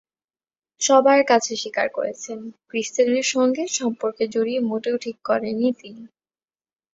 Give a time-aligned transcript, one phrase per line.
[0.81, 6.03] সবার কাছে স্বীকার করেছেন, ক্রিস্টেনের সঙ্গে সম্পর্কে জড়িয়ে মোটেও ঠিক করেননি তিনি।